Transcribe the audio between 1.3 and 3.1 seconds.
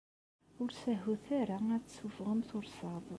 ara ad tessuffɣem tursaḍ.